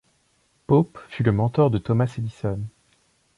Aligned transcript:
Pope 0.65 0.97
fut 1.09 1.21
le 1.21 1.31
mentor 1.31 1.69
de 1.69 1.77
Thomas 1.77 2.11
Edison. 2.17 2.59